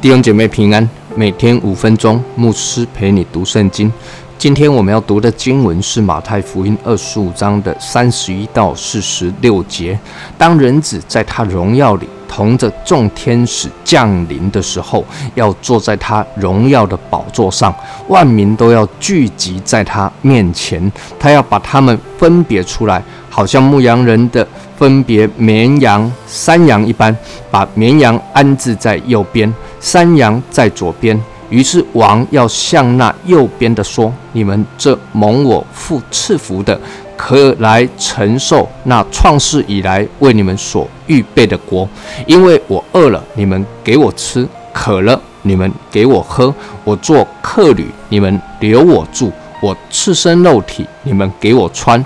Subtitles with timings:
[0.00, 3.92] 弟兄姐妹平安，每天五分钟，牧师陪你读圣经。
[4.36, 9.96] 今天我们要读的经文是马太福音二十五章的三十一到四十六节。
[10.36, 15.04] 当人子在他荣耀里同着众天使降临的时候，
[15.34, 17.74] 要坐在他荣耀的宝座上，
[18.06, 20.80] 万民都要聚集在他面前，
[21.18, 24.46] 他要把他们分别出来，好像牧羊人的
[24.78, 27.14] 分别绵羊、山羊一般，
[27.50, 29.52] 把绵羊安置在右边。
[29.80, 36.80] 山羊在左边，于是王要向那右边的说：“你们这蒙我父赐福的，
[37.16, 41.86] 可来承受那创世以来为你们所预备的国。
[42.24, 49.28] 因为我饿了，你们给我吃；渴了，你们给我喝；我做客旅，你们留我住；
[49.60, 52.00] 我赤身肉体，你们给我穿；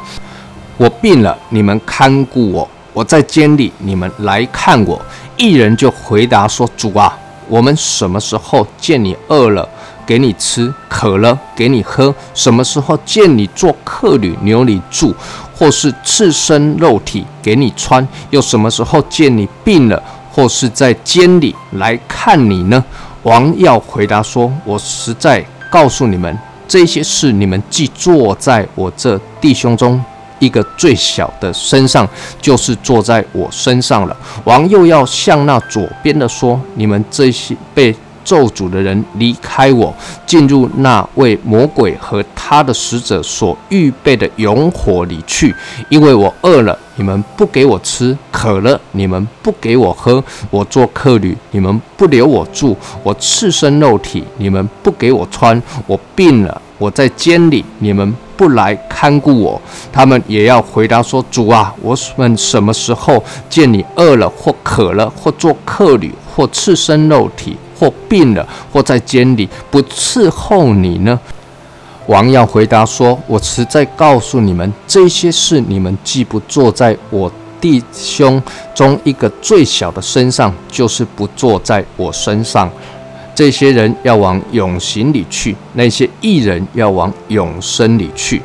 [0.78, 4.98] 我病了，你们看顾我；我在监里，你们来看我。”
[5.36, 7.14] 一人就回答说：“主啊。”
[7.48, 9.69] 我们什么时候见你饿了，
[10.06, 12.14] 给你吃；渴了，给你喝？
[12.34, 15.14] 什么时候见你做客旅，留你住，
[15.55, 18.06] 或是赤身肉体给你穿？
[18.31, 22.83] 又什么时候见你病了，或是在监里来看你呢？
[23.22, 30.03] 王要回答说：“我实在告诉你们，这些事你们既坐在我这弟兄中。”
[30.45, 32.06] 一个最小的身上，
[32.41, 34.17] 就是坐在我身上了。
[34.45, 39.95] 王又要向那左边的说：“你们这些被咒诅的人，离开我，
[40.27, 45.55] 进入那为魔鬼和他的使者所预备的永火里去。
[45.89, 59.60] 因为我饿了，你们不给我吃；渴了，你们不给我喝；我做客旅，你们不留我住；我赤身肉体，你们不给我穿；我病了，我在监里，你们。”不来看顾我，
[59.92, 71.19] 他们也要回答说：“主啊，我们什么时候见你饿了，或渴了，或做客旅，或赤身肉体，或病了，或在监里不伺候你呢？”
[72.06, 78.42] 王要回答说：“我实在告诉你们，这些事你们既不坐在我弟兄
[78.75, 82.70] 中一个最小的身上，就是不坐在我身上。”
[83.34, 88.41] 这些人要往永刑里去，那些艺人要往永生里去。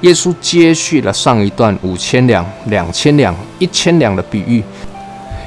[0.00, 4.64] 耶稣接续了上一段五千两、两千两、一千两的比喻，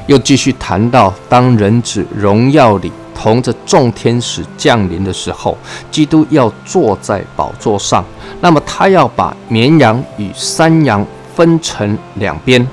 [0.06, 5.58] 又继续谈到当人子荣耀里同着众天使降临的时候，
[5.90, 8.06] 基督要坐在宝座上。
[8.42, 11.04] 那么他要把绵羊与山羊
[11.36, 12.68] 分成两边。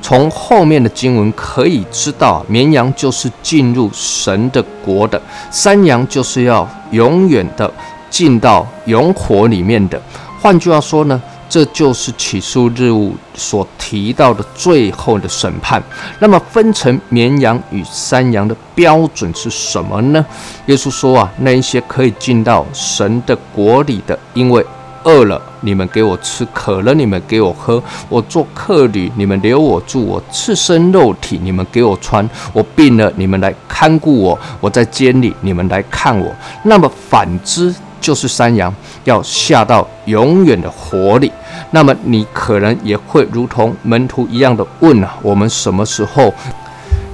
[0.00, 5.20] 从后面的经文可以知道，绵羊就是进入神的国的，
[5.50, 7.70] 山羊就是要永远的
[8.08, 10.00] 进到永火里面的。
[10.40, 15.82] 换句话说呢，这就是起诉日务所提到的最后的审判。
[16.20, 20.24] 那么分成绵羊与山羊的标准是什么呢？
[20.66, 24.64] 耶稣说啊，那一些可以进到神的国里的，因为。
[25.08, 27.82] 饿了，你们给我吃；渴了，你们给我喝。
[28.10, 36.30] 我做客旅，你们留我住；我赤身肉体，你们给我穿；我病了，你们来看顾我；我在监里，你们来看我。
[36.64, 38.72] 那么反之，就是山羊
[39.04, 41.32] 要下到永远的火里。
[41.70, 46.30] 那么你可能也会如同门徒一样的问啊：我们什么时候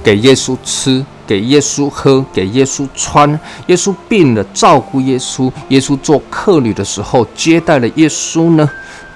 [0.03, 1.01] 给耶稣吃？
[1.25, 3.29] 给耶稣喝，给耶稣穿。
[3.67, 5.51] 耶稣病了，照顾耶稣。
[5.69, 8.69] 耶稣做客旅的时候，接待了耶稣呢。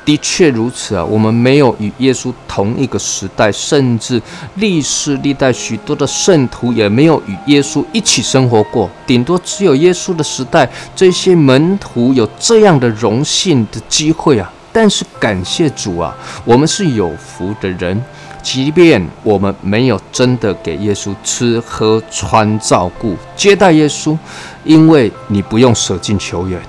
[0.06, 4.20] 的确如此啊，我们没有与耶稣同一个时代，甚至
[4.56, 8.90] 历世历代许多的圣徒也没有与耶稣一起生活过。
[9.06, 14.52] 顶多只有耶稣的时代，这些门徒有这样的荣幸的机会啊。
[14.72, 18.02] 但是感谢主啊，我们是有福的人。
[18.42, 24.18] 即便我们没有真的给耶稣吃喝穿照顾接待耶稣，
[24.64, 26.60] 因为你不用舍近求远，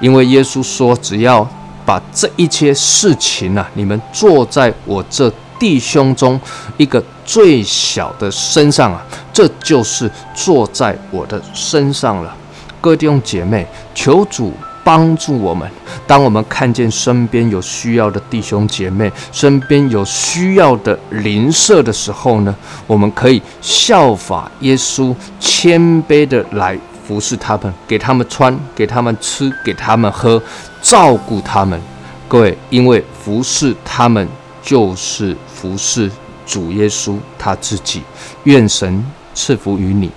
[0.00, 1.46] 因为耶稣说，只要
[1.86, 6.38] 把这一切事情啊，你们坐在我这弟兄中
[6.76, 9.02] 一个最小的身上啊，
[9.32, 12.36] 这就是坐在我的身上了。
[12.80, 14.52] 各位弟兄姐妹，求主。
[14.90, 15.70] 帮助我们，
[16.04, 22.52] 当我们看见身边有需要的弟兄姐妹，身边有需要的邻舍的时候呢，
[22.88, 26.76] 我们可以效法耶稣，谦卑的来
[27.06, 30.42] 服侍他们，给他们穿，给他们吃，给他们喝，
[30.82, 31.80] 照顾他们。
[32.26, 34.26] 各位，因为服侍他们
[34.60, 36.10] 就是服侍
[36.44, 38.02] 主耶稣他自己。
[38.42, 40.10] 愿神赐福于你。